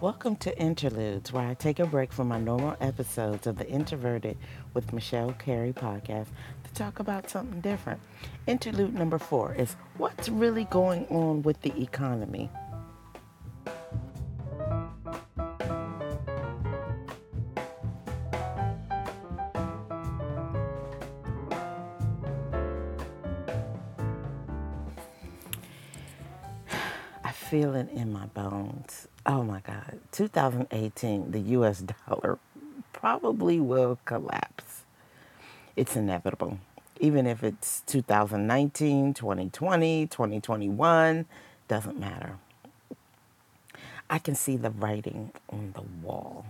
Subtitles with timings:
[0.00, 4.38] Welcome to Interludes, where I take a break from my normal episodes of the Introverted
[4.72, 6.28] with Michelle Carey podcast
[6.64, 8.00] to talk about something different.
[8.46, 12.48] Interlude number four is What's Really Going On with the Economy?
[27.50, 29.08] Feel it in my bones.
[29.26, 29.98] Oh my God.
[30.12, 32.38] 2018, the US dollar
[32.92, 34.82] probably will collapse.
[35.74, 36.58] It's inevitable.
[37.00, 41.26] Even if it's 2019, 2020, 2021,
[41.66, 42.38] doesn't matter.
[44.08, 46.46] I can see the writing on the wall.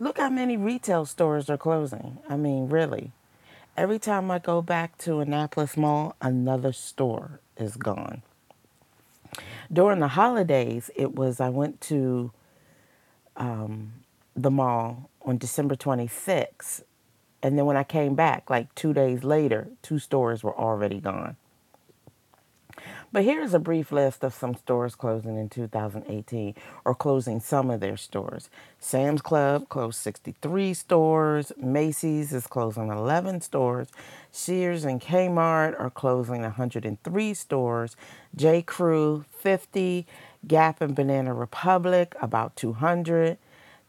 [0.00, 2.16] Look how many retail stores are closing.
[2.26, 3.12] I mean, really.
[3.76, 8.22] Every time I go back to Annapolis Mall, another store is gone
[9.72, 12.32] during the holidays, it was I went to
[13.36, 13.94] um,
[14.36, 16.82] the mall on December 26th,
[17.42, 21.36] and then when I came back, like two days later, two stores were already gone.
[23.16, 27.80] But here's a brief list of some stores closing in 2018 or closing some of
[27.80, 28.50] their stores.
[28.78, 31.50] Sam's Club closed 63 stores.
[31.56, 33.88] Macy's is closing 11 stores.
[34.30, 37.96] Sears and Kmart are closing 103 stores.
[38.34, 38.60] J.
[38.60, 40.06] Crew 50.
[40.46, 43.38] Gap and Banana Republic about 200.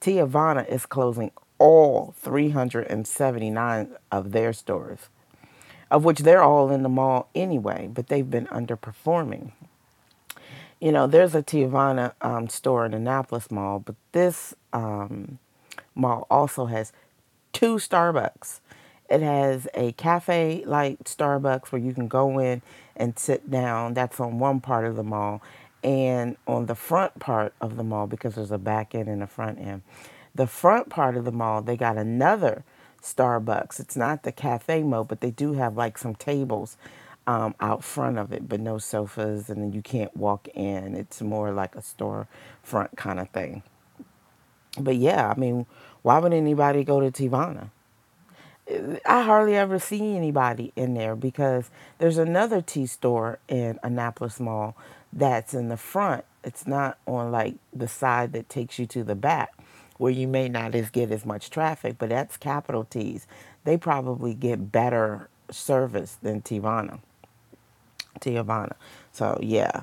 [0.00, 5.08] Teavana is closing all 379 of their stores
[5.96, 9.52] of which they're all in the mall anyway, but they've been underperforming.
[10.78, 15.38] You know, there's a Teavana um, store in Annapolis Mall, but this um,
[15.94, 16.92] mall also has
[17.54, 18.60] two Starbucks.
[19.08, 22.60] It has a cafe like Starbucks where you can go in
[22.94, 23.94] and sit down.
[23.94, 25.40] That's on one part of the mall.
[25.82, 29.26] And on the front part of the mall, because there's a back end and a
[29.26, 29.80] front end,
[30.34, 32.64] the front part of the mall, they got another
[33.06, 33.80] Starbucks.
[33.80, 36.76] It's not the cafe mode, but they do have like some tables
[37.26, 40.94] um, out front of it, but no sofas, and then you can't walk in.
[40.94, 43.62] It's more like a storefront kind of thing.
[44.78, 45.66] But yeah, I mean,
[46.02, 47.70] why would anybody go to Teavana?
[49.06, 54.76] I hardly ever see anybody in there because there's another tea store in Annapolis Mall
[55.12, 56.24] that's in the front.
[56.42, 59.52] It's not on like the side that takes you to the back
[59.98, 63.26] where you may not as get as much traffic, but that's Capital Teas.
[63.64, 67.00] They probably get better service than Teavana.
[68.20, 68.74] Teavana.
[69.12, 69.82] So yeah.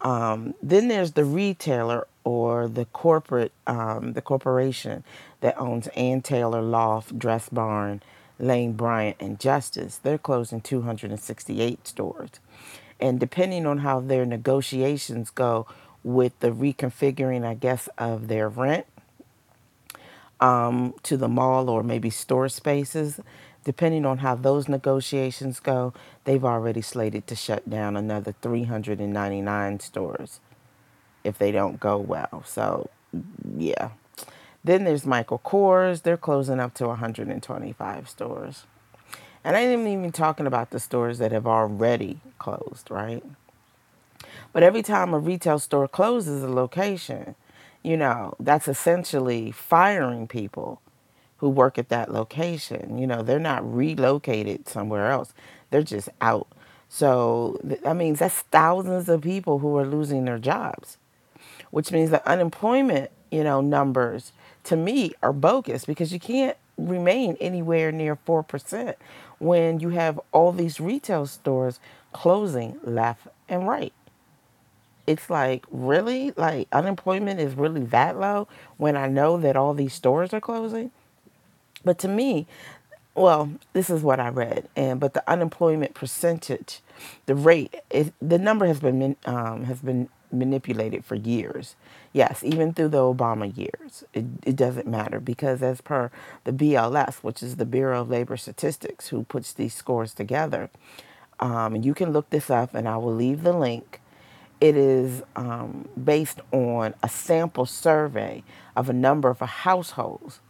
[0.00, 5.02] Um, then there's the retailer or the corporate, um, the corporation
[5.40, 8.02] that owns Ann Taylor Loft, Dress Barn,
[8.38, 9.98] Lane Bryant, and Justice.
[9.98, 12.30] They're closing 268 stores.
[13.00, 15.66] And depending on how their negotiations go
[16.02, 18.86] with the reconfiguring, I guess, of their rent,
[20.40, 23.20] um, to the mall or maybe store spaces.
[23.64, 30.40] Depending on how those negotiations go, they've already slated to shut down another 399 stores
[31.24, 32.42] if they don't go well.
[32.46, 32.90] So,
[33.56, 33.90] yeah.
[34.62, 36.02] Then there's Michael Kors.
[36.02, 38.66] They're closing up to 125 stores.
[39.44, 43.22] And I ain't even talking about the stores that have already closed, right?
[44.52, 47.34] But every time a retail store closes a location,
[47.84, 50.80] you know, that's essentially firing people
[51.38, 52.98] who work at that location.
[52.98, 55.34] You know, they're not relocated somewhere else,
[55.70, 56.48] they're just out.
[56.88, 60.98] So, that means that's thousands of people who are losing their jobs,
[61.70, 64.32] which means the unemployment, you know, numbers
[64.64, 68.94] to me are bogus because you can't remain anywhere near 4%
[69.38, 71.80] when you have all these retail stores
[72.12, 73.92] closing left and right
[75.06, 79.94] it's like really like unemployment is really that low when I know that all these
[79.94, 80.90] stores are closing.
[81.84, 82.46] But to me,
[83.14, 86.80] well, this is what I read, and but the unemployment percentage,
[87.26, 91.76] the rate, it, the number has been um, has been manipulated for years.
[92.12, 96.10] Yes, even through the Obama years, it, it doesn't matter because as per
[96.44, 100.70] the BLS, which is the Bureau of Labor Statistics, who puts these scores together,
[101.40, 104.00] um, you can look this up, and I will leave the link
[104.60, 108.42] it is um, based on a sample survey
[108.76, 110.40] of a number of households.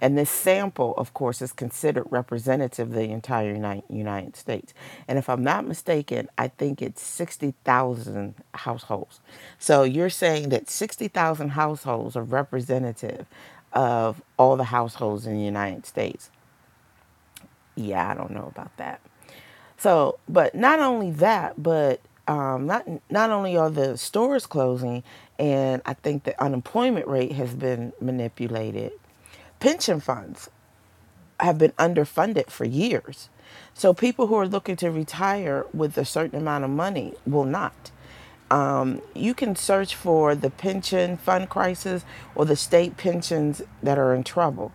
[0.00, 4.72] And this sample, of course, is considered representative of the entire United States.
[5.06, 9.20] And if I'm not mistaken, I think it's 60,000 households.
[9.58, 13.26] So you're saying that 60,000 households are representative
[13.72, 16.30] of all the households in the United States.
[17.76, 19.00] Yeah, I don't know about that.
[19.76, 25.02] So, but not only that, but um, not not only are the stores closing
[25.40, 28.92] And I think the unemployment rate has been manipulated.
[29.58, 30.50] Pension funds
[31.40, 33.30] have been underfunded for years.
[33.72, 37.90] So people who are looking to retire with a certain amount of money will not.
[38.50, 44.14] Um, you can search for the pension fund crisis or the state pensions that are
[44.14, 44.72] in trouble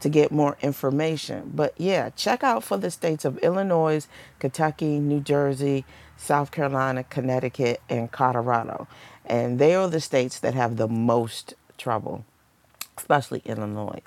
[0.00, 1.52] to get more information.
[1.54, 4.08] But yeah, check out for the states of Illinois,
[4.40, 5.84] Kentucky, New Jersey,
[6.18, 8.86] South Carolina, Connecticut, and Colorado.
[9.24, 12.24] And they are the states that have the most trouble,
[12.98, 14.02] especially Illinois.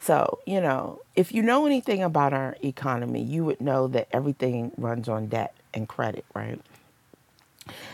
[0.00, 4.72] So, you know, if you know anything about our economy, you would know that everything
[4.76, 6.60] runs on debt and credit, right?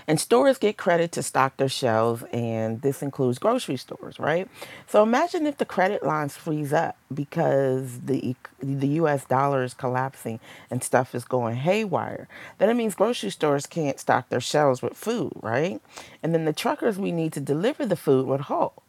[0.07, 4.49] And stores get credit to stock their shelves, and this includes grocery stores, right?
[4.87, 9.25] So imagine if the credit lines freeze up because the the U.S.
[9.25, 10.41] dollar is collapsing
[10.71, 12.29] and stuff is going haywire.
[12.59, 15.81] Then it means grocery stores can't stock their shelves with food, right?
[16.23, 18.83] And then the truckers we need to deliver the food would halt.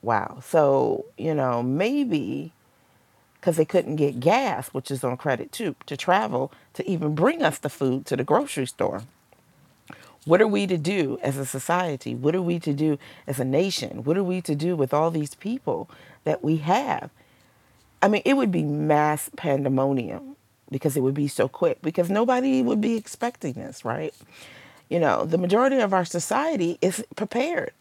[0.00, 0.40] Wow.
[0.42, 2.52] So you know maybe
[3.42, 7.42] because they couldn't get gas, which is on credit too, to travel to even bring
[7.42, 9.02] us the food to the grocery store.
[10.24, 12.14] What are we to do as a society?
[12.14, 14.04] What are we to do as a nation?
[14.04, 15.90] What are we to do with all these people
[16.24, 17.10] that we have?
[18.00, 20.36] I mean, it would be mass pandemonium
[20.70, 24.14] because it would be so quick because nobody would be expecting this, right?
[24.88, 27.72] You know, the majority of our society is prepared.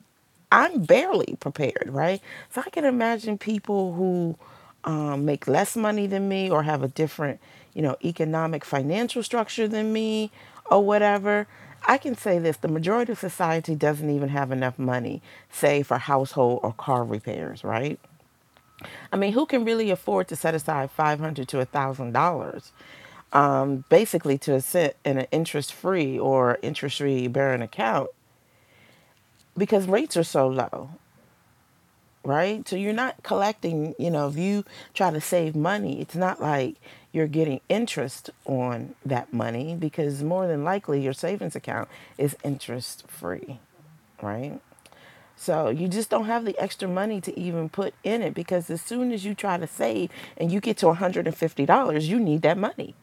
[0.51, 2.21] I'm barely prepared, right?
[2.49, 4.35] So I can imagine people who
[4.83, 7.39] um, make less money than me or have a different,
[7.73, 10.31] you know, economic financial structure than me
[10.65, 11.47] or whatever
[11.85, 15.97] I can say this the majority of society doesn't even have enough money, say, for
[15.97, 17.99] household or car repairs, right?
[19.11, 22.71] I mean, who can really afford to set aside five hundred to a thousand dollars,
[23.33, 28.09] um, basically to sit in an interest-free or interest-free bearing account
[29.57, 30.89] because rates are so low
[32.23, 32.67] right?
[32.67, 34.63] So you're not collecting, you know, if you
[34.93, 36.75] try to save money, it's not like
[37.11, 43.05] you're getting interest on that money because more than likely your savings account is interest
[43.07, 43.59] free,
[44.21, 44.59] right?
[45.35, 48.81] So you just don't have the extra money to even put in it because as
[48.81, 52.93] soon as you try to save and you get to $150, you need that money.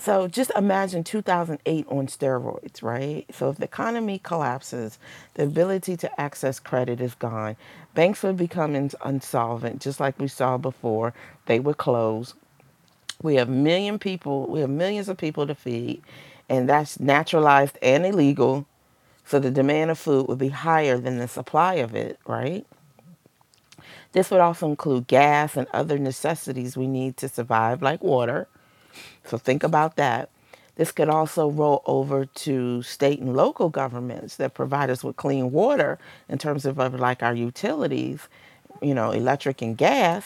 [0.00, 3.26] So just imagine 2008 on steroids, right?
[3.34, 4.98] So if the economy collapses,
[5.34, 7.56] the ability to access credit is gone.
[7.94, 11.12] Banks would become insolvent, just like we saw before.
[11.44, 12.32] They would close.
[13.22, 16.00] We have million people, we have millions of people to feed,
[16.48, 18.64] and that's naturalized and illegal.
[19.26, 22.66] So the demand of food would be higher than the supply of it, right?
[24.12, 28.48] This would also include gas and other necessities we need to survive, like water
[29.24, 30.30] so think about that.
[30.76, 35.52] This could also roll over to state and local governments that provide us with clean
[35.52, 35.98] water
[36.28, 38.28] in terms of like our utilities,
[38.80, 40.24] you know, electric and gas.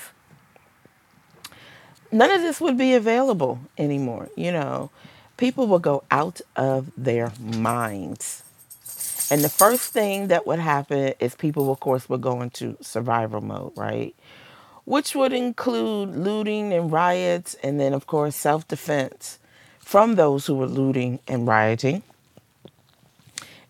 [2.12, 4.28] None of this would be available anymore.
[4.36, 4.90] You know,
[5.36, 8.44] people will go out of their minds.
[9.30, 13.40] And the first thing that would happen is people, of course, would go into survival
[13.40, 14.14] mode, right?
[14.84, 19.38] Which would include looting and riots, and then, of course, self defense
[19.78, 22.02] from those who were looting and rioting.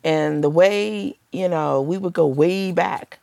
[0.03, 3.19] And the way, you know, we would go way back.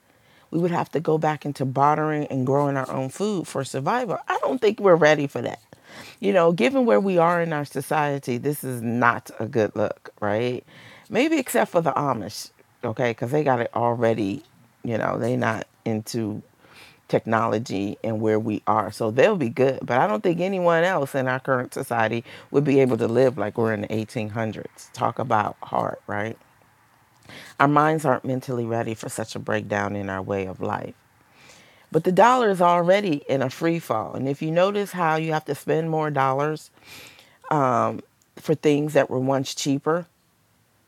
[0.49, 4.17] We would have to go back into bartering and growing our own food for survival.
[4.27, 5.61] I don't think we're ready for that.
[6.19, 10.11] You know, given where we are in our society, this is not a good look,
[10.19, 10.63] right?
[11.09, 12.49] Maybe except for the Amish,
[12.83, 14.43] okay, because they got it already,
[14.83, 16.41] you know, they not into
[17.11, 18.89] technology and where we are.
[18.91, 19.79] So they'll be good.
[19.83, 23.37] But I don't think anyone else in our current society would be able to live
[23.37, 24.91] like we're in the 1800s.
[24.93, 26.37] Talk about hard, right?
[27.59, 30.95] Our minds aren't mentally ready for such a breakdown in our way of life.
[31.91, 34.13] But the dollar is already in a free fall.
[34.13, 36.71] And if you notice how you have to spend more dollars
[37.51, 37.99] um,
[38.37, 40.07] for things that were once cheaper,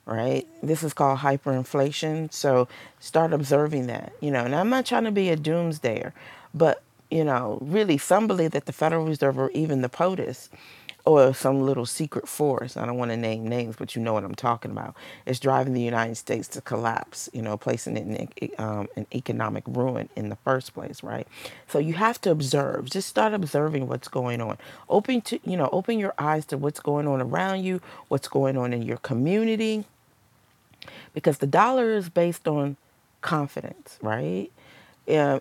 [0.05, 0.48] right?
[0.62, 2.31] This is called hyperinflation.
[2.33, 2.67] So
[3.00, 4.43] start observing that, you know.
[4.43, 6.12] And I'm not trying to be a doomsdayer,
[6.53, 10.50] but you know, really, some believe that the Federal Reserve or even the POTUS
[11.05, 14.24] or some little secret force, I don't want to name names, but you know what
[14.24, 14.95] I'm talking about,
[15.25, 18.07] is driving the United States to collapse, you know, placing it
[18.41, 21.27] in um, an economic ruin in the first place, right?
[21.67, 22.89] So you have to observe.
[22.89, 24.57] Just start observing what's going on.
[24.89, 28.57] Open to, you know, open your eyes to what's going on around you, what's going
[28.57, 29.86] on in your community,
[31.13, 32.77] because the dollar is based on
[33.21, 34.49] confidence, right?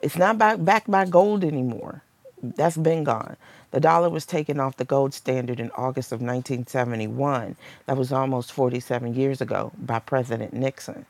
[0.03, 2.03] It's not back, backed by gold anymore.
[2.43, 3.37] That's been gone.
[3.73, 7.57] The dollar was taken off the gold standard in August of 1971.
[7.87, 11.07] That was almost 47 years ago by President Nixon.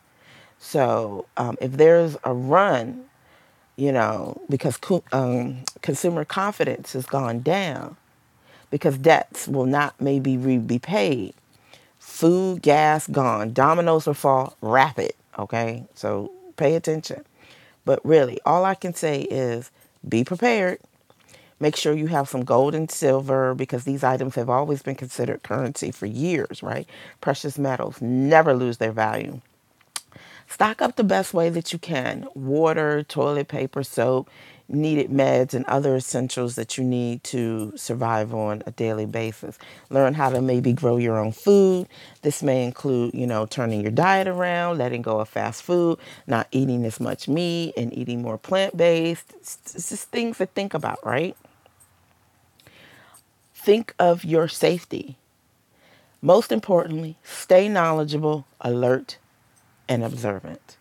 [0.59, 3.07] So um, if there's a run,
[3.77, 7.97] you know, because co- um, consumer confidence has gone down,
[8.71, 11.35] because debts will not maybe be paid,
[12.03, 15.13] food, gas gone, dominoes will fall rapid.
[15.39, 17.25] Okay, so pay attention.
[17.85, 19.71] But really, all I can say is
[20.09, 20.79] be prepared.
[21.61, 25.45] Make sure you have some gold and silver because these items have always been considered
[25.45, 26.89] currency for years, right?
[27.21, 29.41] Precious metals never lose their value.
[30.53, 34.29] Stock up the best way that you can water, toilet paper, soap,
[34.69, 39.59] needed meds, and other essentials that you need to survive on a daily basis.
[39.89, 41.89] Learn how to maybe grow your own food.
[42.21, 46.49] This may include, you know, turning your diet around, letting go of fast food, not
[46.51, 49.33] eating as much meat, and eating more plant based.
[49.41, 51.35] It's just things to think about, right?
[53.55, 55.17] Think of your safety.
[56.21, 59.17] Most importantly, stay knowledgeable, alert,
[59.93, 60.79] and observant.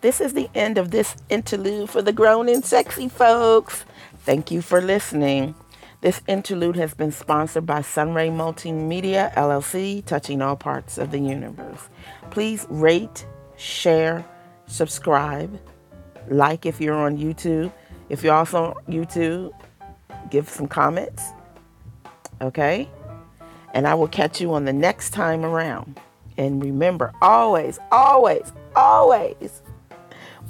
[0.00, 3.84] This is the end of this interlude for the grown and sexy folks.
[4.24, 5.54] Thank you for listening.
[6.00, 11.88] This interlude has been sponsored by Sunray Multimedia LLC, touching all parts of the universe.
[12.32, 13.24] Please rate,
[13.56, 14.24] share,
[14.72, 15.60] subscribe,
[16.28, 17.72] like if you're on YouTube.
[18.08, 19.52] If you're also on YouTube,
[20.30, 21.22] give some comments.
[22.40, 22.88] Okay?
[23.74, 26.00] And I will catch you on the next time around.
[26.36, 29.62] And remember, always, always, always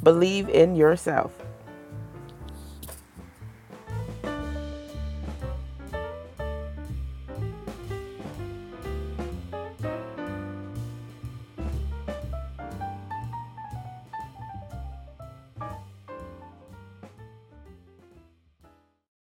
[0.03, 1.33] believe in yourself.